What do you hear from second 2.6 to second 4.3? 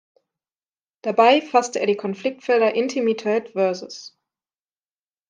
"Intimität vs.